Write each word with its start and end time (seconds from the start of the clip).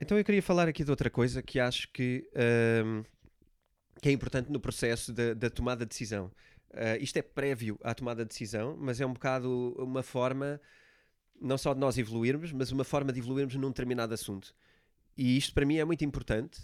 Então 0.00 0.16
eu 0.16 0.24
queria 0.24 0.42
falar 0.42 0.68
aqui 0.68 0.84
de 0.84 0.90
outra 0.90 1.10
coisa 1.10 1.42
que 1.42 1.58
acho 1.58 1.90
que, 1.92 2.28
ahm, 2.34 3.02
que 4.00 4.08
é 4.08 4.12
importante 4.12 4.50
no 4.50 4.60
processo 4.60 5.12
da, 5.12 5.34
da 5.34 5.50
tomada 5.50 5.84
de 5.84 5.88
decisão. 5.88 6.30
Ah, 6.72 6.96
isto 6.98 7.16
é 7.16 7.22
prévio 7.22 7.78
à 7.82 7.94
tomada 7.94 8.24
de 8.24 8.28
decisão, 8.28 8.76
mas 8.78 9.00
é 9.00 9.06
um 9.06 9.12
bocado 9.12 9.74
uma 9.78 10.02
forma, 10.02 10.60
não 11.40 11.58
só 11.58 11.74
de 11.74 11.80
nós 11.80 11.98
evoluirmos, 11.98 12.52
mas 12.52 12.70
uma 12.70 12.84
forma 12.84 13.12
de 13.12 13.18
evoluirmos 13.18 13.54
num 13.56 13.68
determinado 13.68 14.14
assunto. 14.14 14.54
E 15.16 15.36
isto 15.36 15.52
para 15.54 15.66
mim 15.66 15.78
é 15.78 15.84
muito 15.84 16.04
importante. 16.04 16.60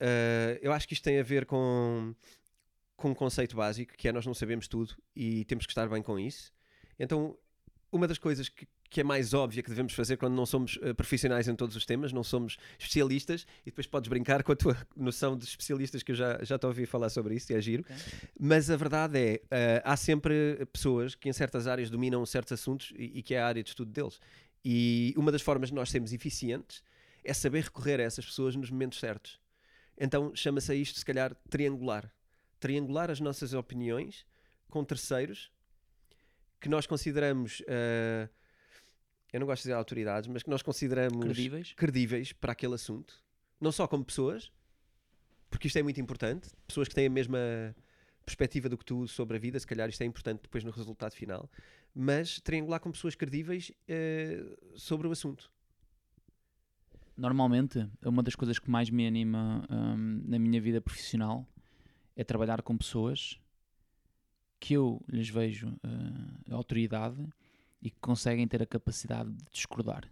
Ah, 0.00 0.58
eu 0.62 0.72
acho 0.72 0.86
que 0.86 0.94
isto 0.94 1.04
tem 1.04 1.18
a 1.18 1.22
ver 1.22 1.46
com, 1.46 2.14
com 2.96 3.10
um 3.10 3.14
conceito 3.14 3.56
básico, 3.56 3.94
que 3.96 4.08
é 4.08 4.12
nós 4.12 4.26
não 4.26 4.34
sabemos 4.34 4.68
tudo 4.68 4.96
e 5.16 5.44
temos 5.46 5.66
que 5.66 5.72
estar 5.72 5.88
bem 5.88 6.02
com 6.02 6.18
isso. 6.18 6.52
Então, 6.98 7.36
uma 7.90 8.06
das 8.06 8.18
coisas 8.18 8.48
que, 8.48 8.66
que 8.92 9.00
é 9.00 9.04
mais 9.04 9.32
óbvia 9.32 9.62
que 9.62 9.70
devemos 9.70 9.94
fazer 9.94 10.18
quando 10.18 10.34
não 10.34 10.44
somos 10.44 10.78
eh, 10.82 10.92
profissionais 10.92 11.48
em 11.48 11.56
todos 11.56 11.74
os 11.74 11.86
temas, 11.86 12.12
não 12.12 12.22
somos 12.22 12.58
especialistas, 12.78 13.46
e 13.62 13.70
depois 13.70 13.86
podes 13.86 14.06
brincar 14.08 14.42
com 14.42 14.52
a 14.52 14.56
tua 14.56 14.76
noção 14.94 15.36
de 15.36 15.44
especialistas, 15.44 16.02
que 16.02 16.12
eu 16.12 16.16
já, 16.16 16.38
já 16.44 16.58
te 16.58 16.66
ouvi 16.66 16.84
falar 16.84 17.08
sobre 17.08 17.34
isso, 17.34 17.50
e 17.50 17.56
é 17.56 17.60
giro. 17.60 17.84
Ok. 17.88 17.96
Mas 18.38 18.68
a 18.68 18.76
verdade 18.76 19.18
é, 19.18 19.40
eh, 19.50 19.82
há 19.82 19.96
sempre 19.96 20.66
pessoas 20.70 21.14
que 21.14 21.26
em 21.26 21.32
certas 21.32 21.66
áreas 21.66 21.88
dominam 21.88 22.24
certos 22.26 22.52
assuntos 22.52 22.92
e, 22.94 23.18
e 23.18 23.22
que 23.22 23.34
é 23.34 23.40
a 23.40 23.46
área 23.46 23.62
de 23.62 23.70
estudo 23.70 23.90
deles. 23.90 24.20
E 24.62 25.14
uma 25.16 25.32
das 25.32 25.40
formas 25.40 25.70
de 25.70 25.74
nós 25.74 25.90
sermos 25.90 26.12
eficientes 26.12 26.82
é 27.24 27.32
saber 27.32 27.64
recorrer 27.64 27.98
a 27.98 28.02
essas 28.02 28.26
pessoas 28.26 28.54
nos 28.54 28.70
momentos 28.70 29.00
certos. 29.00 29.40
Então 29.98 30.36
chama-se 30.36 30.70
a 30.70 30.74
isto, 30.74 30.98
se 30.98 31.04
calhar, 31.04 31.34
triangular. 31.48 32.12
Triangular 32.60 33.10
as 33.10 33.20
nossas 33.20 33.54
opiniões 33.54 34.26
com 34.68 34.84
terceiros 34.84 35.50
que 36.62 36.68
nós 36.68 36.86
consideramos, 36.86 37.60
eh, 37.66 38.28
eu 39.32 39.40
não 39.40 39.46
gosto 39.46 39.62
de 39.62 39.64
dizer 39.64 39.74
autoridades, 39.74 40.28
mas 40.28 40.42
que 40.42 40.50
nós 40.50 40.62
consideramos 40.62 41.24
Credíveis. 41.24 41.72
credíveis 41.74 42.32
para 42.32 42.52
aquele 42.52 42.74
assunto. 42.74 43.22
Não 43.60 43.72
só 43.72 43.86
como 43.86 44.04
pessoas, 44.04 44.52
porque 45.50 45.68
isto 45.68 45.78
é 45.78 45.82
muito 45.82 46.00
importante, 46.00 46.50
pessoas 46.66 46.88
que 46.88 46.94
têm 46.94 47.06
a 47.06 47.10
mesma 47.10 47.38
perspectiva 48.24 48.68
do 48.68 48.76
que 48.76 48.84
tu 48.84 49.08
sobre 49.08 49.36
a 49.36 49.40
vida, 49.40 49.58
se 49.58 49.66
calhar 49.66 49.88
isto 49.88 50.02
é 50.02 50.04
importante 50.04 50.42
depois 50.42 50.62
no 50.64 50.70
resultado 50.70 51.14
final, 51.14 51.50
mas 51.94 52.40
triangular 52.40 52.80
com 52.80 52.90
pessoas 52.90 53.14
credíveis 53.14 53.72
eh, 53.88 54.44
sobre 54.74 55.06
o 55.08 55.12
assunto. 55.12 55.50
Normalmente, 57.16 57.86
uma 58.04 58.22
das 58.22 58.34
coisas 58.34 58.58
que 58.58 58.70
mais 58.70 58.90
me 58.90 59.06
anima 59.06 59.66
hum, 59.70 60.22
na 60.24 60.38
minha 60.38 60.60
vida 60.60 60.80
profissional 60.80 61.46
é 62.16 62.24
trabalhar 62.24 62.62
com 62.62 62.76
pessoas 62.76 63.38
que 64.58 64.74
eu 64.74 65.02
lhes 65.08 65.28
vejo 65.28 65.68
eh, 65.82 66.52
autoridade 66.52 67.26
e 67.82 67.90
que 67.90 67.98
conseguem 68.00 68.46
ter 68.46 68.62
a 68.62 68.66
capacidade 68.66 69.30
de 69.30 69.44
discordar. 69.52 70.08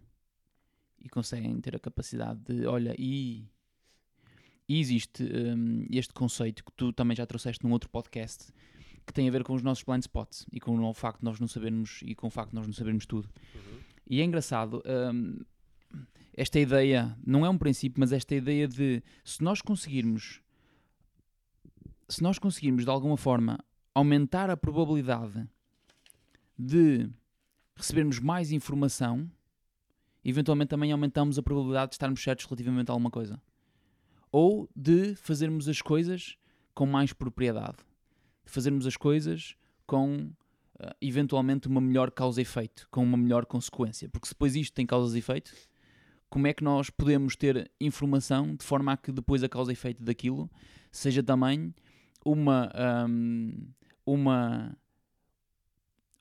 E 0.98 1.08
conseguem 1.08 1.58
ter 1.60 1.76
a 1.76 1.78
capacidade 1.78 2.40
de, 2.40 2.66
olha, 2.66 2.94
e, 2.98 3.48
e 4.68 4.80
existe 4.80 5.22
hum, 5.22 5.86
este 5.88 6.12
conceito 6.12 6.64
que 6.64 6.72
tu 6.72 6.92
também 6.92 7.16
já 7.16 7.24
trouxeste 7.24 7.64
num 7.64 7.72
outro 7.72 7.88
podcast 7.88 8.52
que 9.06 9.14
tem 9.14 9.26
a 9.28 9.30
ver 9.30 9.44
com 9.44 9.54
os 9.54 9.62
nossos 9.62 9.82
blind 9.82 10.02
spots 10.02 10.46
e 10.52 10.60
com 10.60 10.78
o 10.78 10.94
facto 10.94 11.20
de 11.20 11.24
nós 11.24 11.41
não 11.41 11.48
sabermos 11.48 12.00
e 12.04 12.14
com 12.14 12.26
o 12.26 12.30
facto 12.30 12.50
de 12.50 12.56
nós 12.56 12.66
não 12.66 12.74
sabermos 12.74 13.06
tudo. 13.06 13.28
E 14.06 14.20
é 14.20 14.24
engraçado, 14.24 14.82
hum, 15.14 15.41
esta 16.34 16.58
ideia, 16.58 17.16
não 17.24 17.46
é 17.46 17.48
um 17.48 17.58
princípio, 17.58 18.00
mas 18.00 18.12
esta 18.12 18.34
ideia 18.34 18.66
de 18.68 19.02
se 19.24 19.42
nós 19.42 19.62
conseguirmos, 19.62 20.41
se 22.08 22.22
nós 22.22 22.38
conseguirmos 22.38 22.84
de 22.84 22.91
alguma 22.91 23.16
forma 23.16 23.58
aumentar 23.94 24.50
a 24.50 24.56
probabilidade 24.56 25.48
de 26.58 27.10
recebermos 27.80 28.18
mais 28.18 28.52
informação, 28.52 29.30
eventualmente 30.24 30.68
também 30.68 30.92
aumentamos 30.92 31.38
a 31.38 31.42
probabilidade 31.42 31.90
de 31.90 31.94
estarmos 31.94 32.22
certos 32.22 32.46
relativamente 32.46 32.90
a 32.90 32.92
alguma 32.92 33.10
coisa. 33.10 33.41
Ou 34.30 34.68
de 34.76 35.14
fazermos 35.16 35.68
as 35.68 35.82
coisas 35.82 36.36
com 36.74 36.86
mais 36.86 37.12
propriedade. 37.12 37.78
De 38.44 38.50
fazermos 38.52 38.86
as 38.86 38.96
coisas 38.96 39.56
com 39.86 40.30
eh, 40.78 40.96
eventualmente 41.00 41.66
uma 41.69 41.80
melhor 41.80 42.10
causa 42.10 42.40
e 42.40 42.42
efeito, 42.42 42.86
com 42.90 43.02
uma 43.02 43.16
melhor 43.16 43.44
consequência. 43.46 44.08
Porque 44.08 44.28
se 44.28 44.34
depois 44.34 44.54
isto 44.54 44.72
tem 44.74 44.86
causas 44.86 45.14
e 45.14 45.19
efeito, 45.19 45.52
como 46.28 46.46
é 46.46 46.54
que 46.54 46.62
nós 46.62 46.90
podemos 46.90 47.34
ter 47.34 47.70
informação 47.80 48.54
de 48.54 48.64
forma 48.64 48.92
a 48.92 48.96
que 48.96 49.10
depois 49.10 49.42
a 49.42 49.48
causa 49.48 49.72
e 49.72 49.74
efeito 49.74 50.04
daquilo 50.04 50.48
seja 50.92 51.22
também 51.24 51.74
uma, 52.24 52.70
hum, 53.08 53.69
uma, 54.06 54.76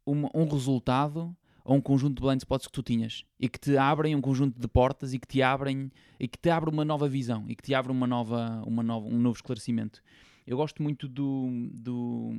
uma- 0.05 0.31
um 0.33 0.47
resultado 0.47 1.35
ou 1.63 1.75
um 1.75 1.81
conjunto 1.81 2.15
de 2.15 2.21
blind 2.21 2.39
spots 2.39 2.67
que 2.67 2.73
tu 2.73 2.81
tinhas 2.81 3.23
e 3.39 3.47
que 3.47 3.59
te 3.59 3.77
abrem 3.77 4.15
um 4.15 4.21
conjunto 4.21 4.59
de 4.59 4.67
portas 4.67 5.13
e 5.13 5.19
que 5.19 5.27
te 5.27 5.41
abrem 5.41 5.91
e 6.19 6.27
que 6.27 6.37
te 6.37 6.49
abre 6.49 6.69
uma 6.69 6.83
nova 6.85 7.07
visão 7.07 7.45
e 7.47 7.55
que 7.55 7.63
te 7.63 7.73
abre 7.73 7.91
uma 7.91 8.07
nova, 8.07 8.63
uma 8.65 8.83
nova, 8.83 9.07
um 9.07 9.19
novo 9.19 9.35
esclarecimento. 9.37 10.01
Eu 10.45 10.57
gosto 10.57 10.81
muito 10.81 11.07
do, 11.07 11.69
do, 11.71 12.31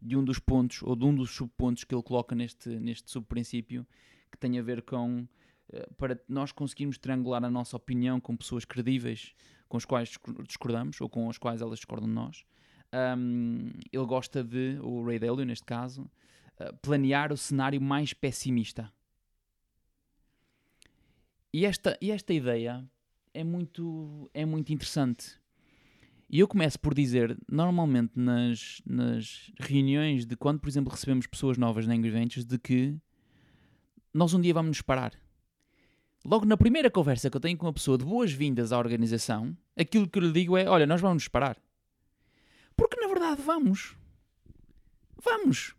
de 0.00 0.16
um 0.16 0.24
dos 0.24 0.38
pontos 0.38 0.82
ou 0.82 0.96
de 0.96 1.04
um 1.04 1.14
dos 1.14 1.30
subpontos 1.30 1.84
que 1.84 1.94
ele 1.94 2.02
coloca 2.02 2.34
neste, 2.34 2.68
neste 2.68 3.10
subprincípio 3.10 3.86
que 4.30 4.38
tem 4.38 4.58
a 4.58 4.62
ver 4.62 4.82
com 4.82 5.26
eh, 5.72 5.88
para 5.96 6.20
nós 6.28 6.50
conseguirmos 6.52 6.98
triangular 6.98 7.44
a 7.44 7.50
nossa 7.50 7.76
opinião 7.76 8.20
com 8.20 8.36
pessoas 8.36 8.64
credíveis 8.64 9.34
com 9.68 9.76
as 9.76 9.84
quais 9.84 10.08
discor- 10.08 10.42
discordamos 10.42 11.00
ou 11.00 11.08
com 11.08 11.30
as 11.30 11.38
quais 11.38 11.62
elas 11.62 11.78
discordam 11.78 12.08
de 12.08 12.14
nós. 12.14 12.44
Ahm, 12.92 13.70
ele 13.90 14.04
gosta 14.04 14.44
de, 14.44 14.78
o 14.82 15.02
Ray 15.02 15.18
Dalio 15.18 15.46
neste 15.46 15.64
caso, 15.64 16.10
planear 16.80 17.32
o 17.32 17.36
cenário 17.36 17.80
mais 17.80 18.12
pessimista. 18.12 18.92
E 21.52 21.66
esta, 21.66 21.98
e 22.00 22.10
esta 22.10 22.32
ideia 22.32 22.84
é 23.34 23.44
muito, 23.44 24.30
é 24.32 24.44
muito 24.44 24.72
interessante. 24.72 25.38
E 26.30 26.40
eu 26.40 26.48
começo 26.48 26.80
por 26.80 26.94
dizer, 26.94 27.36
normalmente 27.46 28.12
nas, 28.16 28.80
nas 28.86 29.52
reuniões 29.60 30.24
de 30.24 30.34
quando, 30.34 30.60
por 30.60 30.68
exemplo, 30.68 30.90
recebemos 30.90 31.26
pessoas 31.26 31.58
novas 31.58 31.86
na 31.86 31.94
Angry 31.94 32.10
Ventures, 32.10 32.46
de 32.46 32.58
que 32.58 32.96
nós 34.14 34.32
um 34.32 34.40
dia 34.40 34.54
vamos 34.54 34.68
nos 34.68 34.82
parar. 34.82 35.12
Logo 36.24 36.46
na 36.46 36.56
primeira 36.56 36.90
conversa 36.90 37.28
que 37.28 37.36
eu 37.36 37.40
tenho 37.40 37.58
com 37.58 37.66
uma 37.66 37.72
pessoa 37.72 37.98
de 37.98 38.04
boas-vindas 38.04 38.72
à 38.72 38.78
organização, 38.78 39.56
aquilo 39.76 40.08
que 40.08 40.18
eu 40.18 40.22
lhe 40.22 40.32
digo 40.32 40.56
é: 40.56 40.66
olha, 40.66 40.86
nós 40.86 41.00
vamos 41.00 41.24
nos 41.24 41.28
parar. 41.28 41.58
Porque 42.76 42.98
na 42.98 43.08
verdade 43.08 43.42
vamos. 43.42 43.96
Vamos. 45.22 45.74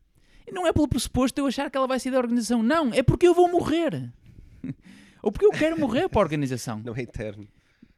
E 0.47 0.51
não 0.51 0.67
é 0.67 0.73
pelo 0.73 0.87
pressuposto 0.87 1.35
de 1.35 1.41
eu 1.41 1.47
achar 1.47 1.69
que 1.71 1.77
ela 1.77 1.87
vai 1.87 1.99
sair 1.99 2.11
da 2.11 2.17
organização. 2.19 2.61
Não, 2.61 2.93
é 2.93 3.01
porque 3.01 3.27
eu 3.27 3.33
vou 3.33 3.49
morrer. 3.49 4.11
Ou 5.21 5.31
porque 5.31 5.45
eu 5.45 5.51
quero 5.51 5.79
morrer 5.79 6.09
para 6.09 6.19
a 6.19 6.23
organização. 6.23 6.79
Não 6.83 6.95
é 6.95 7.01
eterno. 7.01 7.47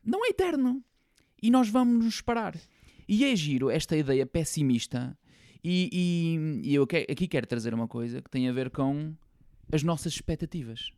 Não 0.04 0.24
é 0.26 0.30
eterno. 0.30 0.84
E 1.42 1.50
nós 1.50 1.70
vamos 1.70 2.04
nos 2.06 2.22
parar. 2.22 2.56
E 3.08 3.26
é 3.26 3.36
giro 3.36 3.70
esta 3.70 3.96
ideia 3.98 4.26
pessimista. 4.26 5.18
E, 5.64 5.90
e- 5.92 6.70
e 6.70 6.76
eu 6.76 6.86
que- 6.86 7.08
aqui 7.10 7.28
quero 7.28 7.48
trazer 7.48 7.74
uma 7.74 7.88
coisa 7.88 8.22
que 8.22 8.30
tem 8.30 8.48
a 8.48 8.52
ver 8.54 8.70
com 8.70 9.14
as 9.72 9.82
nossas 9.82 10.14
expectativas. 10.14 10.92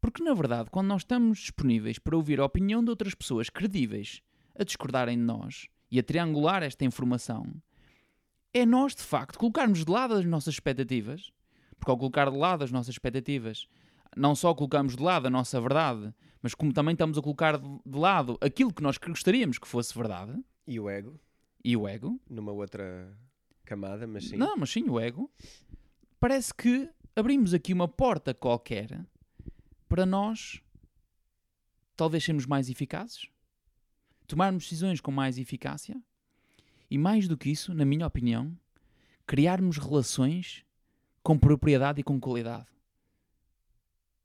Porque, 0.00 0.22
na 0.22 0.34
verdade, 0.34 0.68
quando 0.70 0.88
nós 0.88 1.02
estamos 1.02 1.38
disponíveis 1.38 1.98
para 1.98 2.16
ouvir 2.16 2.40
a 2.40 2.44
opinião 2.44 2.82
de 2.82 2.90
outras 2.90 3.14
pessoas 3.14 3.48
credíveis 3.48 4.20
a 4.58 4.64
discordarem 4.64 5.16
de 5.16 5.22
nós 5.24 5.68
e 5.90 5.98
a 5.98 6.02
triangular 6.02 6.62
esta 6.62 6.84
informação, 6.84 7.46
é 8.54 8.66
nós, 8.66 8.94
de 8.94 9.02
facto, 9.02 9.38
colocarmos 9.38 9.84
de 9.84 9.90
lado 9.90 10.14
as 10.14 10.24
nossas 10.24 10.54
expectativas, 10.54 11.30
porque 11.78 11.90
ao 11.90 11.98
colocar 11.98 12.30
de 12.30 12.36
lado 12.36 12.62
as 12.62 12.70
nossas 12.70 12.94
expectativas, 12.94 13.66
não 14.16 14.34
só 14.34 14.54
colocamos 14.54 14.96
de 14.96 15.02
lado 15.02 15.26
a 15.26 15.30
nossa 15.30 15.60
verdade, 15.60 16.14
mas 16.42 16.54
como 16.54 16.72
também 16.72 16.92
estamos 16.92 17.16
a 17.16 17.22
colocar 17.22 17.58
de 17.58 17.98
lado 17.98 18.36
aquilo 18.40 18.72
que 18.72 18.82
nós 18.82 18.98
gostaríamos 18.98 19.58
que 19.58 19.66
fosse 19.66 19.94
verdade, 19.94 20.38
E 20.66 20.78
o 20.78 20.88
ego, 20.88 21.18
e 21.64 21.76
o 21.76 21.88
ego, 21.88 22.20
numa 22.28 22.52
outra 22.52 23.16
camada, 23.64 24.06
mas 24.06 24.28
sim. 24.28 24.36
não, 24.36 24.56
mas 24.56 24.70
sim 24.70 24.88
o 24.88 25.00
ego, 25.00 25.30
parece 26.20 26.54
que 26.54 26.88
abrimos 27.16 27.54
aqui 27.54 27.72
uma 27.72 27.88
porta 27.88 28.34
qualquer 28.34 29.04
para 29.88 30.06
nós 30.06 30.60
talvez 31.96 32.24
sermos 32.24 32.46
mais 32.46 32.68
eficazes, 32.68 33.28
tomarmos 34.26 34.64
decisões 34.64 35.00
com 35.00 35.10
mais 35.10 35.38
eficácia 35.38 36.00
e, 36.92 36.98
mais 36.98 37.26
do 37.26 37.38
que 37.38 37.48
isso, 37.48 37.72
na 37.72 37.86
minha 37.86 38.06
opinião, 38.06 38.54
criarmos 39.26 39.78
relações 39.78 40.62
com 41.22 41.38
propriedade 41.38 42.02
e 42.02 42.04
com 42.04 42.20
qualidade. 42.20 42.66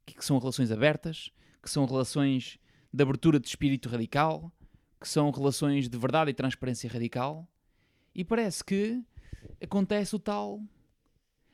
Que 0.05 0.13
que 0.13 0.25
são 0.25 0.37
relações 0.37 0.69
abertas, 0.69 1.31
que 1.63 1.69
são 1.69 1.85
relações 1.85 2.59
de 2.91 3.01
abertura 3.01 3.39
de 3.39 3.47
espírito 3.47 3.87
radical, 3.87 4.51
que 4.99 5.07
são 5.07 5.31
relações 5.31 5.87
de 5.87 5.97
verdade 5.97 6.31
e 6.31 6.33
transparência 6.33 6.89
radical. 6.91 7.47
E 8.13 8.25
parece 8.25 8.61
que 8.65 9.01
acontece 9.63 10.13
o 10.13 10.19
tal. 10.19 10.61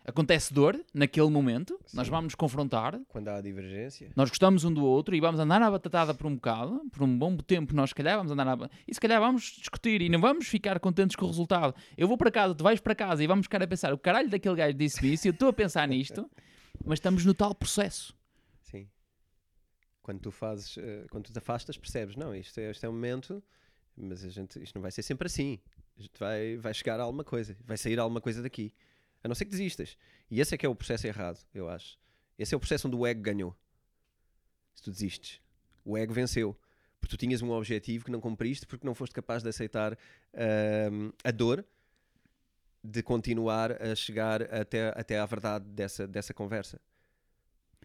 Acontece 0.06 0.54
dor 0.54 0.78
naquele 0.94 1.30
momento, 1.30 1.80
nós 1.94 2.08
Sim. 2.08 2.12
vamos 2.12 2.26
nos 2.26 2.36
confrontar, 2.36 3.00
Quando 3.08 3.30
há 3.30 3.40
divergência. 3.40 4.12
nós 4.18 4.30
gostamos 4.30 4.66
um 4.66 4.74
do 4.74 4.84
outro 4.84 5.16
e 5.16 5.22
vamos 5.22 5.40
andar 5.40 5.62
na 5.62 5.72
batatada 5.72 6.14
por 6.14 6.28
um 6.28 6.36
bocado, 6.36 6.82
por 6.92 7.04
um 7.04 7.18
bom 7.18 7.38
tempo, 7.38 7.74
nós 7.74 7.92
se 7.92 7.96
calhar 7.96 8.18
vamos 8.18 8.30
andar 8.32 8.44
na 8.44 8.70
e 8.86 8.94
se 8.94 9.00
calhar 9.00 9.22
vamos 9.22 9.44
discutir 9.44 10.02
e 10.02 10.10
não 10.10 10.20
vamos 10.20 10.46
ficar 10.48 10.78
contentes 10.82 11.16
com 11.16 11.24
o 11.24 11.30
resultado. 11.30 11.74
Eu 11.98 12.06
vou 12.06 12.18
para 12.18 12.30
casa, 12.30 12.54
tu 12.54 12.64
vais 12.66 12.82
para 12.82 12.94
casa 12.94 13.24
e 13.24 13.28
vamos 13.28 13.46
ficar 13.46 13.64
a 13.64 13.68
pensar, 13.68 13.94
o 13.94 13.98
caralho 13.98 14.30
daquele 14.30 14.56
gajo 14.56 14.78
disse-me 14.78 15.14
isso, 15.14 15.26
e 15.26 15.30
eu 15.30 15.34
estou 15.34 15.48
a 15.48 15.54
pensar 15.54 15.88
nisto, 15.88 16.30
mas 16.84 16.98
estamos 17.00 17.24
no 17.24 17.34
tal 17.34 17.56
processo. 17.56 18.14
Sim. 18.62 18.90
Quando 20.02 20.20
tu 20.20 20.32
fazes, 20.32 20.78
eh, 20.78 21.06
quando 21.10 21.26
tu 21.28 21.32
te 21.32 21.38
afastas, 21.38 21.78
percebes, 21.78 22.18
não, 22.18 22.36
isto 22.36 22.60
é, 22.60 22.72
isto 22.72 22.86
é 22.86 22.90
um 22.90 22.94
momento, 22.94 23.42
mas 23.96 24.26
a 24.26 24.30
gente, 24.30 24.62
isto 24.62 24.76
não 24.76 24.82
vai 24.82 24.92
ser 24.92 25.02
sempre 25.02 25.28
assim. 25.28 25.60
A 25.98 26.02
gente 26.02 26.20
vai, 26.20 26.58
vai 26.58 26.74
chegar 26.74 27.00
a 27.00 27.04
alguma 27.04 27.24
coisa, 27.24 27.56
vai 27.64 27.78
sair 27.78 27.98
alguma 28.00 28.20
coisa 28.20 28.42
daqui. 28.42 28.74
A 29.24 29.28
não 29.28 29.36
ser 29.36 29.46
que 29.46 29.52
desistas. 29.52 29.98
E 30.30 30.42
esse 30.42 30.54
é 30.54 30.58
que 30.58 30.66
é 30.66 30.70
o 30.70 30.76
processo 30.76 31.08
errado, 31.08 31.40
eu 31.54 31.70
acho. 31.70 31.98
Esse 32.38 32.54
é 32.54 32.58
o 32.58 32.60
processo 32.60 32.88
onde 32.88 32.98
o 32.98 33.06
ego 33.06 33.22
ganhou. 33.22 33.56
Se 34.76 34.84
tu 34.84 34.92
desistes, 34.92 35.40
o 35.86 35.98
ego 35.98 36.14
venceu. 36.14 36.58
Porque 37.00 37.16
tu 37.16 37.20
tinhas 37.20 37.42
um 37.42 37.52
objetivo 37.52 38.06
que 38.06 38.12
não 38.12 38.20
cumpriste 38.20 38.66
porque 38.66 38.86
não 38.86 38.96
foste 38.96 39.14
capaz 39.14 39.44
de 39.44 39.50
aceitar 39.50 39.98
ahm, 40.34 41.12
a 41.24 41.32
dor 41.32 41.66
de 42.84 43.02
continuar 43.02 43.82
a 43.82 43.96
chegar 43.96 44.42
até, 44.54 44.90
até 44.90 45.20
à 45.20 45.26
verdade 45.26 45.66
dessa, 45.70 46.08
dessa 46.08 46.34
conversa. 46.34 46.82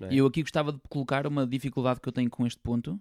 É? 0.00 0.14
E 0.14 0.18
eu 0.18 0.26
aqui 0.26 0.42
gostava 0.42 0.72
de 0.72 0.80
colocar 0.88 1.26
uma 1.26 1.46
dificuldade 1.46 2.00
que 2.00 2.08
eu 2.08 2.12
tenho 2.12 2.30
com 2.30 2.46
este 2.46 2.60
ponto 2.60 3.00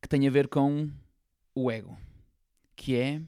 que 0.00 0.08
tem 0.08 0.26
a 0.26 0.30
ver 0.30 0.48
com 0.48 0.90
o 1.54 1.70
ego, 1.70 1.96
que 2.76 2.96
é 2.96 3.22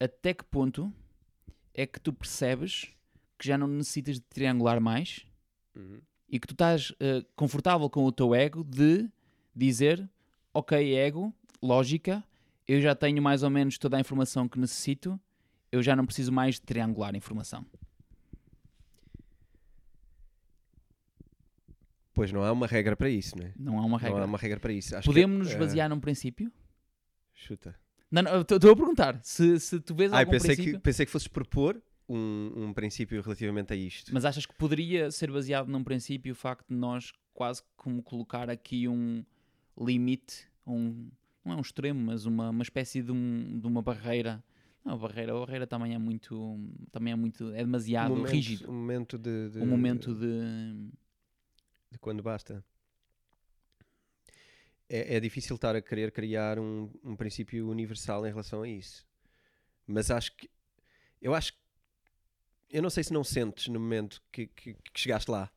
até 0.00 0.32
que 0.32 0.44
ponto 0.44 0.92
é 1.80 1.86
que 1.86 2.00
tu 2.00 2.12
percebes 2.12 2.88
que 3.38 3.46
já 3.46 3.56
não 3.56 3.68
necessitas 3.68 4.16
de 4.16 4.22
triangular 4.22 4.80
mais 4.80 5.24
Uhum. 5.76 6.00
e 6.28 6.40
que 6.40 6.46
tu 6.48 6.52
estás 6.52 6.92
eh, 6.98 7.24
confortável 7.36 7.88
com 7.88 8.04
o 8.04 8.10
teu 8.10 8.34
ego 8.34 8.64
de 8.64 9.08
dizer 9.54 10.10
ok 10.52 10.96
ego, 10.96 11.32
lógica, 11.62 12.24
eu 12.66 12.80
já 12.80 12.96
tenho 12.96 13.22
mais 13.22 13.44
ou 13.44 13.50
menos 13.50 13.78
toda 13.78 13.96
a 13.96 14.00
informação 14.00 14.48
que 14.48 14.58
necessito, 14.58 15.20
eu 15.70 15.80
já 15.80 15.94
não 15.94 16.04
preciso 16.04 16.32
mais 16.32 16.56
de 16.56 16.62
triangular 16.62 17.14
informação. 17.14 17.64
Pois 22.12 22.32
não 22.32 22.42
há 22.42 22.50
uma 22.50 22.66
regra 22.66 22.96
para 22.96 23.08
isso, 23.08 23.38
não 23.38 23.46
é? 23.46 23.52
Não 23.56 23.78
há 23.78 23.84
uma 23.84 23.98
regra. 23.98 24.16
Não 24.16 24.22
há 24.24 24.26
uma 24.26 24.38
regra 24.38 24.58
para 24.58 24.72
isso. 24.72 24.96
Acho 24.96 25.02
que, 25.08 25.14
Podemos 25.14 25.38
nos 25.46 25.54
eh, 25.54 25.58
basear 25.58 25.88
num 25.88 26.00
princípio? 26.00 26.50
Chuta. 27.32 27.76
Não, 28.10 28.22
não, 28.22 28.40
estou 28.40 28.56
a 28.56 28.76
perguntar. 28.76 29.20
Se, 29.22 29.58
se 29.60 29.80
tu 29.80 29.94
vês 29.94 30.12
Ah, 30.12 30.18
algum 30.20 30.30
pensei 30.32 30.54
princípio, 30.56 30.78
que, 30.78 30.82
pensei 30.82 31.04
que 31.06 31.12
fosses 31.12 31.28
propor 31.28 31.80
um, 32.08 32.52
um 32.68 32.72
princípio 32.72 33.20
relativamente 33.20 33.72
a 33.72 33.76
isto. 33.76 34.12
mas 34.14 34.24
achas 34.24 34.46
que 34.46 34.54
poderia 34.54 35.10
ser 35.10 35.30
baseado 35.30 35.68
num 35.68 35.84
princípio 35.84 36.32
o 36.32 36.34
facto 36.36 36.66
de 36.68 36.74
nós 36.74 37.12
quase 37.34 37.62
como 37.76 38.02
colocar 38.02 38.48
aqui 38.48 38.88
um 38.88 39.22
limite, 39.78 40.48
um, 40.66 41.08
não 41.44 41.52
é 41.52 41.56
um 41.56 41.60
extremo, 41.60 42.00
mas 42.00 42.24
uma, 42.26 42.50
uma 42.50 42.62
espécie 42.62 43.02
de, 43.02 43.12
um- 43.12 43.58
de 43.60 43.66
uma 43.66 43.82
barreira. 43.82 44.42
Não, 44.84 44.94
a 44.94 44.96
barreira, 44.96 45.32
a 45.36 45.38
barreira 45.38 45.66
também 45.66 45.94
é 45.94 45.98
muito, 45.98 46.58
também 46.90 47.12
é 47.12 47.16
muito, 47.16 47.50
é 47.52 47.58
demasiado 47.58 48.12
um 48.12 48.16
momento, 48.16 48.32
rígido. 48.32 48.70
Um 48.70 48.74
momento 48.74 49.18
de, 49.18 49.50
de- 49.50 49.58
Um 49.60 49.66
momento 49.66 50.14
de, 50.14 50.88
de 51.92 51.98
quando 52.00 52.22
basta. 52.22 52.64
É, 54.88 55.16
é 55.16 55.20
difícil 55.20 55.56
estar 55.56 55.76
a 55.76 55.82
querer 55.82 56.10
criar 56.12 56.58
um, 56.58 56.90
um 57.04 57.14
princípio 57.16 57.68
universal 57.68 58.26
em 58.26 58.30
relação 58.30 58.62
a 58.62 58.68
isso. 58.68 59.06
Mas 59.86 60.10
acho 60.10 60.34
que. 60.36 60.50
Eu 61.20 61.34
acho 61.34 61.52
que. 61.52 61.58
Eu 62.70 62.82
não 62.82 62.90
sei 62.90 63.02
se 63.02 63.12
não 63.12 63.24
sentes 63.24 63.68
no 63.68 63.80
momento 63.80 64.22
que, 64.30 64.46
que- 64.48 64.74
que 64.74 65.00
chegaste 65.00 65.30
lá. 65.30 65.50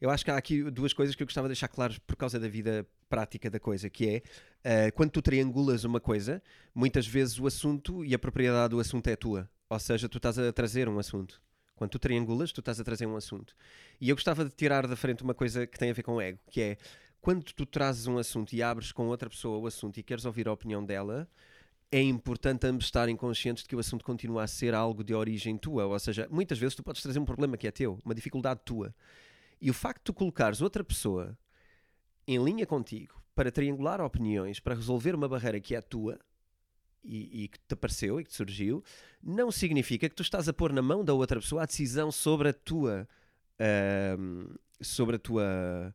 Eu 0.00 0.10
acho 0.10 0.24
que 0.24 0.30
há 0.30 0.36
aqui 0.36 0.70
duas 0.70 0.92
coisas 0.92 1.14
que 1.14 1.22
eu 1.22 1.26
gostava 1.26 1.48
de 1.48 1.52
deixar 1.52 1.68
claras 1.68 1.98
por 1.98 2.16
causa 2.16 2.38
da 2.38 2.48
vida 2.48 2.86
prática 3.08 3.48
da 3.50 3.58
coisa, 3.58 3.88
que 3.88 4.08
é 4.08 4.22
eh, 4.64 4.90
quando 4.90 5.10
tu 5.10 5.22
triangulas 5.22 5.84
uma 5.84 6.00
coisa, 6.00 6.42
muitas 6.74 7.06
vezes 7.06 7.38
o 7.38 7.46
assunto 7.46 8.04
e 8.04 8.14
a 8.14 8.18
propriedade 8.18 8.70
do 8.70 8.80
assunto 8.80 9.06
é 9.08 9.16
tua. 9.16 9.48
Ou 9.70 9.78
seja, 9.78 10.08
tu 10.08 10.18
estás 10.18 10.38
a 10.38 10.52
trazer 10.52 10.88
um 10.88 10.98
assunto. 10.98 11.40
Quando 11.76 11.90
tu 11.90 11.98
triangulas, 11.98 12.52
tu 12.52 12.60
estás 12.60 12.78
a 12.80 12.84
trazer 12.84 13.06
um 13.06 13.16
assunto. 13.16 13.54
E 14.00 14.08
eu 14.10 14.16
gostava 14.16 14.44
de 14.44 14.50
tirar 14.50 14.86
da 14.86 14.96
frente 14.96 15.22
uma 15.22 15.34
coisa 15.34 15.66
que 15.66 15.78
tem 15.78 15.90
a 15.90 15.94
ver 15.94 16.02
com 16.02 16.14
o 16.16 16.20
ego, 16.20 16.38
que 16.50 16.60
é 16.60 16.78
quando 17.26 17.42
tu 17.42 17.66
trazes 17.66 18.06
um 18.06 18.18
assunto 18.18 18.52
e 18.52 18.62
abres 18.62 18.92
com 18.92 19.08
outra 19.08 19.28
pessoa 19.28 19.58
o 19.58 19.66
assunto 19.66 19.98
e 19.98 20.02
queres 20.04 20.24
ouvir 20.24 20.46
a 20.46 20.52
opinião 20.52 20.84
dela, 20.84 21.28
é 21.90 22.00
importante 22.00 22.68
ambos 22.68 22.84
estarem 22.84 23.16
conscientes 23.16 23.64
de 23.64 23.68
que 23.68 23.74
o 23.74 23.80
assunto 23.80 24.04
continua 24.04 24.44
a 24.44 24.46
ser 24.46 24.76
algo 24.76 25.02
de 25.02 25.12
origem 25.12 25.58
tua. 25.58 25.86
Ou 25.86 25.98
seja, 25.98 26.28
muitas 26.30 26.56
vezes 26.56 26.76
tu 26.76 26.84
podes 26.84 27.02
trazer 27.02 27.18
um 27.18 27.24
problema 27.24 27.56
que 27.56 27.66
é 27.66 27.72
teu, 27.72 27.98
uma 28.04 28.14
dificuldade 28.14 28.60
tua. 28.64 28.94
E 29.60 29.68
o 29.68 29.74
facto 29.74 29.98
de 29.98 30.04
tu 30.04 30.14
colocares 30.14 30.60
outra 30.60 30.84
pessoa 30.84 31.36
em 32.28 32.38
linha 32.44 32.64
contigo 32.64 33.20
para 33.34 33.50
triangular 33.50 34.00
opiniões, 34.00 34.60
para 34.60 34.76
resolver 34.76 35.12
uma 35.12 35.28
barreira 35.28 35.58
que 35.58 35.74
é 35.74 35.80
tua 35.80 36.20
e, 37.02 37.42
e 37.42 37.48
que 37.48 37.58
te 37.58 37.72
apareceu 37.72 38.20
e 38.20 38.24
que 38.24 38.30
te 38.30 38.36
surgiu, 38.36 38.84
não 39.20 39.50
significa 39.50 40.08
que 40.08 40.14
tu 40.14 40.22
estás 40.22 40.48
a 40.48 40.52
pôr 40.52 40.72
na 40.72 40.80
mão 40.80 41.04
da 41.04 41.12
outra 41.12 41.40
pessoa 41.40 41.64
a 41.64 41.66
decisão 41.66 42.12
sobre 42.12 42.50
a 42.50 42.52
tua. 42.52 43.08
ahm, 43.58 44.54
sobre 44.80 45.16
a 45.16 45.18
tua. 45.18 45.92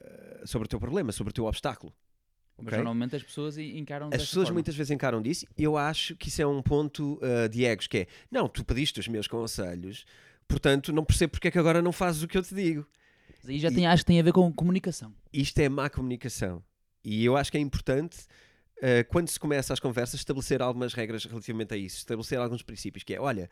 Ah, 0.00 0.46
sobre 0.46 0.66
o 0.66 0.68
teu 0.68 0.78
problema, 0.80 1.12
sobre 1.12 1.30
o 1.30 1.34
teu 1.34 1.44
obstáculo. 1.46 1.92
mas 2.58 2.66
ok? 2.68 2.78
normalmente 2.78 3.16
as 3.16 3.22
pessoas 3.22 3.56
en- 3.58 3.78
encaram 3.78 4.08
As 4.08 4.22
pessoas 4.22 4.46
forma. 4.48 4.54
muitas 4.54 4.74
vezes 4.74 4.90
encaram 4.90 5.20
disso. 5.22 5.46
Eu 5.56 5.76
acho 5.76 6.16
que 6.16 6.28
isso 6.28 6.40
é 6.42 6.46
um 6.46 6.62
ponto 6.62 7.20
ah, 7.22 7.48
de 7.48 7.64
egos, 7.64 7.86
que 7.86 7.98
é, 7.98 8.06
não, 8.30 8.48
tu 8.48 8.64
pediste 8.64 8.98
os 9.00 9.08
meus 9.08 9.26
conselhos, 9.26 10.04
portanto 10.46 10.92
não 10.92 11.04
percebo 11.04 11.32
porque 11.32 11.48
é 11.48 11.50
que 11.50 11.58
agora 11.58 11.80
não 11.82 11.92
fazes 11.92 12.22
o 12.22 12.28
que 12.28 12.36
eu 12.38 12.42
te 12.42 12.54
digo. 12.54 12.86
Mas 13.42 13.50
aí 13.50 13.58
já 13.58 13.68
E- 13.68 13.74
tem, 13.74 13.86
acho 13.86 14.02
que 14.02 14.06
tem 14.06 14.18
a 14.20 14.22
ver 14.22 14.32
com 14.32 14.52
comunicação. 14.52 15.12
Isto 15.32 15.58
é 15.60 15.68
má 15.68 15.88
comunicação. 15.88 16.62
E 17.04 17.24
eu 17.24 17.36
acho 17.36 17.50
que 17.52 17.56
é 17.56 17.60
importante, 17.60 18.18
ah, 18.82 19.04
quando 19.08 19.28
se 19.28 19.38
começa 19.38 19.72
as 19.72 19.78
conversas, 19.80 20.20
estabelecer 20.20 20.60
algumas 20.60 20.92
regras 20.94 21.24
relativamente 21.24 21.72
a 21.74 21.76
isso, 21.76 21.98
estabelecer 21.98 22.38
alguns 22.38 22.62
princípios, 22.62 23.04
que 23.04 23.14
é, 23.14 23.20
olha, 23.20 23.48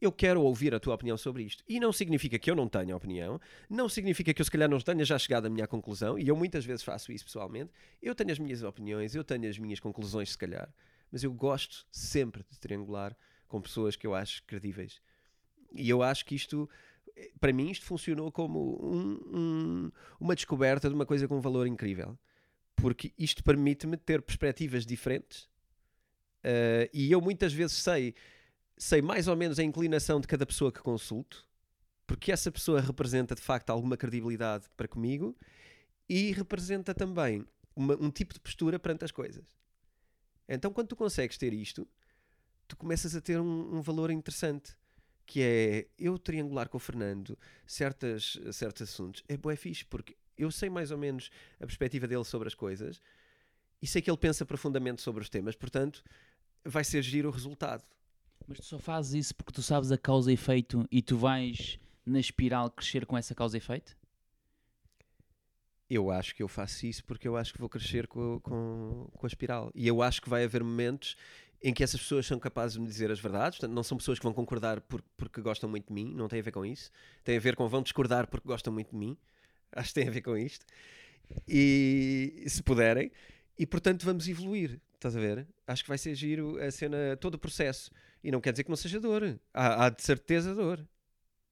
eu 0.00 0.12
quero 0.12 0.42
ouvir 0.42 0.74
a 0.74 0.80
tua 0.80 0.94
opinião 0.94 1.16
sobre 1.16 1.42
isto. 1.42 1.64
E 1.68 1.80
não 1.80 1.92
significa 1.92 2.38
que 2.38 2.50
eu 2.50 2.54
não 2.54 2.68
tenha 2.68 2.94
opinião, 2.96 3.40
não 3.68 3.88
significa 3.88 4.32
que 4.34 4.40
eu 4.40 4.44
se 4.44 4.50
calhar 4.50 4.68
não 4.68 4.78
tenha 4.78 5.04
já 5.04 5.18
chegado 5.18 5.46
à 5.46 5.50
minha 5.50 5.66
conclusão, 5.66 6.18
e 6.18 6.28
eu 6.28 6.36
muitas 6.36 6.64
vezes 6.64 6.82
faço 6.82 7.12
isso 7.12 7.24
pessoalmente. 7.24 7.70
Eu 8.02 8.14
tenho 8.14 8.30
as 8.30 8.38
minhas 8.38 8.62
opiniões, 8.62 9.14
eu 9.14 9.24
tenho 9.24 9.48
as 9.48 9.58
minhas 9.58 9.80
conclusões, 9.80 10.32
se 10.32 10.38
calhar, 10.38 10.68
mas 11.10 11.22
eu 11.22 11.32
gosto 11.32 11.86
sempre 11.90 12.44
de 12.50 12.58
triangular 12.58 13.16
com 13.48 13.60
pessoas 13.60 13.96
que 13.96 14.06
eu 14.06 14.14
acho 14.14 14.42
credíveis. 14.44 15.00
E 15.72 15.88
eu 15.88 16.02
acho 16.02 16.24
que 16.26 16.34
isto, 16.34 16.68
para 17.40 17.52
mim, 17.52 17.70
isto 17.70 17.84
funcionou 17.84 18.30
como 18.30 18.78
um- 18.82 19.38
um- 19.38 19.92
uma 20.20 20.34
descoberta 20.34 20.88
de 20.88 20.94
uma 20.94 21.06
coisa 21.06 21.26
com 21.28 21.36
um 21.38 21.40
valor 21.40 21.66
incrível. 21.66 22.18
Porque 22.74 23.12
isto 23.18 23.42
permite-me 23.42 23.96
ter 23.96 24.20
perspectivas 24.20 24.84
diferentes. 24.84 25.48
eh, 26.48 26.88
e 26.92 27.10
eu 27.10 27.20
muitas 27.20 27.52
vezes 27.52 27.76
sei, 27.76 28.14
sei 28.76 29.00
mais 29.00 29.28
ou 29.28 29.36
menos 29.36 29.58
a 29.58 29.62
inclinação 29.62 30.20
de 30.20 30.26
cada 30.26 30.46
pessoa 30.46 30.70
que 30.72 30.80
consulto, 30.80 31.46
porque 32.06 32.30
essa 32.30 32.52
pessoa 32.52 32.80
representa 32.80 33.34
de 33.34 33.40
facto 33.40 33.70
alguma 33.70 33.96
credibilidade 33.96 34.66
para 34.76 34.86
comigo 34.86 35.36
e 36.08 36.32
representa 36.32 36.94
também 36.94 37.44
uma- 37.74 37.96
um 38.00 38.10
tipo 38.10 38.32
de 38.32 38.40
postura 38.40 38.78
perante 38.78 39.04
as 39.04 39.10
coisas. 39.10 39.44
Então, 40.48 40.72
quando 40.72 40.88
tu 40.88 40.96
consegues 40.96 41.36
ter 41.36 41.52
isto, 41.52 41.86
tu 42.68 42.76
começas 42.76 43.14
a 43.16 43.20
ter 43.20 43.40
um, 43.40 43.76
um 43.76 43.82
valor 43.82 44.10
interessante, 44.10 44.76
que 45.24 45.42
é 45.42 45.88
eu 45.98 46.18
triangular 46.18 46.68
com 46.68 46.76
o 46.76 46.80
Fernando 46.80 47.36
certas, 47.66 48.38
certos 48.52 48.82
assuntos. 48.82 49.24
É 49.28 49.36
bué 49.36 49.56
fixe, 49.56 49.84
porque 49.84 50.16
eu 50.38 50.50
sei 50.52 50.70
mais 50.70 50.92
ou 50.92 50.98
menos 50.98 51.30
a 51.56 51.66
perspectiva 51.66 52.06
dele 52.06 52.24
sobre 52.24 52.46
as 52.46 52.54
coisas 52.54 53.00
e 53.82 53.86
sei 53.86 54.00
que 54.00 54.08
ele 54.10 54.18
pensa 54.18 54.46
profundamente 54.46 55.02
sobre 55.02 55.22
os 55.22 55.28
temas, 55.28 55.56
portanto, 55.56 56.04
vai 56.64 56.84
ser 56.84 57.02
giro 57.02 57.28
o 57.28 57.32
resultado. 57.32 57.84
Mas 58.46 58.58
tu 58.58 58.64
só 58.64 58.78
fazes 58.78 59.14
isso 59.14 59.34
porque 59.34 59.52
tu 59.52 59.62
sabes 59.62 59.90
a 59.90 59.98
causa 59.98 60.30
e 60.30 60.34
efeito 60.34 60.86
e 60.90 61.02
tu 61.02 61.16
vais 61.16 61.78
na 62.04 62.20
espiral 62.20 62.70
crescer 62.70 63.04
com 63.04 63.18
essa 63.18 63.34
causa 63.34 63.56
e 63.56 63.58
efeito? 63.58 63.96
Eu 65.88 66.10
acho 66.10 66.34
que 66.34 66.42
eu 66.42 66.48
faço 66.48 66.86
isso 66.86 67.04
porque 67.04 67.26
eu 67.28 67.36
acho 67.36 67.52
que 67.52 67.60
vou 67.60 67.68
crescer 67.68 68.06
com, 68.06 68.40
com, 68.40 69.08
com 69.12 69.26
a 69.26 69.28
espiral. 69.28 69.70
E 69.74 69.86
eu 69.86 70.02
acho 70.02 70.20
que 70.20 70.28
vai 70.28 70.44
haver 70.44 70.62
momentos 70.62 71.16
em 71.62 71.72
que 71.72 71.82
essas 71.82 72.00
pessoas 72.00 72.26
são 72.26 72.38
capazes 72.38 72.74
de 72.74 72.80
me 72.80 72.86
dizer 72.86 73.10
as 73.10 73.20
verdades. 73.20 73.58
Portanto, 73.58 73.74
não 73.74 73.82
são 73.82 73.96
pessoas 73.96 74.18
que 74.18 74.24
vão 74.24 74.32
concordar 74.32 74.80
por, 74.80 75.02
porque 75.16 75.40
gostam 75.40 75.68
muito 75.68 75.88
de 75.88 75.92
mim, 75.92 76.12
não 76.14 76.28
tem 76.28 76.40
a 76.40 76.42
ver 76.42 76.52
com 76.52 76.64
isso. 76.64 76.90
Tem 77.24 77.36
a 77.36 77.40
ver 77.40 77.56
com 77.56 77.68
vão 77.68 77.82
discordar 77.82 78.26
porque 78.28 78.46
gostam 78.46 78.72
muito 78.72 78.90
de 78.90 78.96
mim. 78.96 79.16
Acho 79.72 79.88
que 79.88 79.94
tem 79.94 80.08
a 80.08 80.10
ver 80.10 80.22
com 80.22 80.36
isto. 80.36 80.64
E 81.48 82.44
se 82.46 82.62
puderem. 82.62 83.10
E 83.58 83.66
portanto 83.66 84.04
vamos 84.04 84.28
evoluir. 84.28 84.80
Estás 84.96 85.16
a 85.16 85.20
ver? 85.20 85.46
Acho 85.66 85.82
que 85.84 85.88
vai 85.88 85.98
ser 85.98 86.14
giro 86.14 86.58
a 86.62 86.70
cena, 86.70 87.16
todo 87.20 87.34
o 87.34 87.38
processo. 87.38 87.90
E 88.24 88.30
não 88.30 88.40
quer 88.40 88.52
dizer 88.52 88.64
que 88.64 88.70
não 88.70 88.76
seja 88.76 88.98
dor. 88.98 89.38
Há, 89.52 89.86
há 89.86 89.90
de 89.90 90.02
certeza 90.02 90.54
dor. 90.54 90.86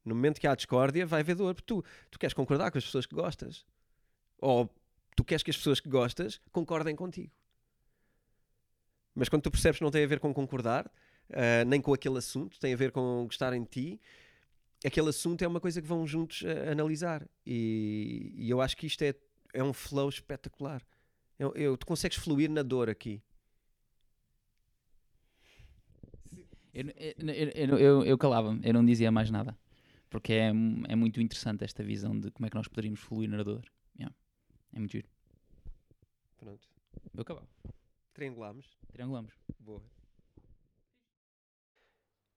No 0.04 0.14
momento 0.14 0.40
que 0.40 0.46
há 0.46 0.54
discórdia, 0.54 1.06
vai 1.06 1.20
haver 1.20 1.36
dor. 1.36 1.54
Porque 1.54 1.66
tu, 1.66 1.84
tu 2.10 2.18
queres 2.18 2.34
concordar 2.34 2.70
com 2.70 2.78
as 2.78 2.84
pessoas 2.84 3.06
que 3.06 3.14
gostas. 3.14 3.64
Ou 4.38 4.68
tu 5.14 5.22
queres 5.24 5.42
que 5.42 5.50
as 5.50 5.56
pessoas 5.56 5.78
que 5.78 5.88
gostas 5.88 6.40
concordem 6.50 6.96
contigo. 6.96 7.30
Mas 9.14 9.28
quando 9.28 9.42
tu 9.42 9.50
percebes 9.50 9.78
que 9.78 9.84
não 9.84 9.90
tem 9.90 10.04
a 10.04 10.06
ver 10.08 10.18
com 10.18 10.32
concordar, 10.34 10.90
ah, 11.32 11.64
nem 11.66 11.80
com 11.80 11.92
aquele 11.94 12.18
assunto, 12.18 12.58
tem 12.58 12.72
a 12.74 12.76
ver 12.76 12.90
com 12.90 13.24
gostar 13.24 13.52
em 13.52 13.62
ti, 13.64 14.00
aquele 14.84 15.08
assunto 15.10 15.42
é 15.42 15.46
uma 15.46 15.60
coisa 15.60 15.80
que 15.80 15.86
vão 15.86 16.06
juntos 16.06 16.42
ah, 16.44 16.72
analisar. 16.72 17.28
E, 17.46 18.32
e 18.36 18.50
eu 18.50 18.60
acho 18.60 18.76
que 18.76 18.86
isto 18.86 19.02
é, 19.02 19.14
é 19.52 19.62
um 19.62 19.72
flow 19.72 20.08
espetacular. 20.08 20.82
Eu, 21.38 21.52
eu- 21.54 21.76
tu 21.76 21.86
consegues 21.86 22.16
fluir 22.18 22.50
na 22.50 22.62
dor 22.62 22.88
aqui. 22.90 23.22
Eu, 26.74 26.86
eu, 26.96 27.14
eu, 27.54 27.78
eu- 27.78 28.04
eu 28.04 28.18
calava-me, 28.18 28.60
eu 28.66 28.72
não 28.74 28.84
dizia 28.84 29.10
mais 29.12 29.30
nada. 29.30 29.56
Porque 30.10 30.32
é, 30.32 30.48
é 30.48 30.96
muito 30.96 31.20
interessante 31.20 31.64
esta 31.64 31.82
visão 31.82 32.18
de 32.18 32.30
como 32.30 32.46
é 32.46 32.50
que 32.50 32.56
nós 32.56 32.68
poderíamos 32.68 33.00
fluir 33.00 33.28
na 33.28 33.42
dor. 33.42 33.64
Yeah. 33.98 34.14
É 34.72 34.78
muito 34.78 34.92
giro. 34.92 35.08
Pronto. 36.36 36.68
Vou 37.12 37.22
acabar. 37.22 37.46
Triangulamos. 38.12 38.76
Triangulamos. 38.92 39.32
Boa. 39.58 39.82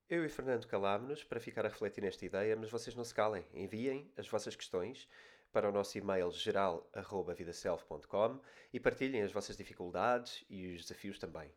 Eu 0.10 0.26
e 0.26 0.30
Fernando 0.30 0.66
calámos-nos 0.66 1.24
para 1.24 1.40
ficar 1.40 1.66
a 1.66 1.70
refletir 1.70 2.02
nesta 2.02 2.26
ideia, 2.26 2.56
mas 2.56 2.70
vocês 2.70 2.96
não 2.96 3.04
se 3.04 3.14
calem. 3.14 3.46
Enviem 3.54 4.10
as 4.18 4.28
vossas 4.28 4.56
questões 4.56 5.08
para 5.52 5.70
o 5.70 5.72
nosso 5.72 5.98
e-mail 5.98 6.32
geral.vidaself.com 6.32 8.40
e 8.74 8.80
partilhem 8.80 9.22
as 9.22 9.32
vossas 9.32 9.56
dificuldades 9.58 10.44
e 10.50 10.74
os 10.76 10.82
desafios 10.84 11.20
também. 11.20 11.52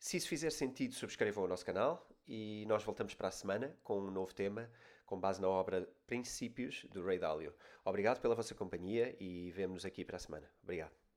Se 0.00 0.16
isso 0.16 0.28
fizer 0.28 0.50
sentido, 0.50 0.94
subscrevam 0.94 1.44
o 1.44 1.46
nosso 1.46 1.64
canal 1.64 2.08
e 2.26 2.64
nós 2.66 2.82
voltamos 2.82 3.14
para 3.14 3.28
a 3.28 3.30
semana 3.30 3.76
com 3.82 4.00
um 4.00 4.10
novo 4.10 4.34
tema 4.34 4.70
com 5.04 5.20
base 5.20 5.42
na 5.42 5.48
obra 5.48 5.86
Princípios 6.06 6.86
do 6.90 7.04
Ray 7.04 7.18
Dalio. 7.18 7.54
Obrigado 7.84 8.18
pela 8.18 8.34
vossa 8.34 8.54
companhia 8.54 9.14
e 9.20 9.50
vemo-nos 9.50 9.84
aqui 9.84 10.02
para 10.02 10.16
a 10.16 10.20
semana. 10.20 10.50
Obrigado. 10.62 11.09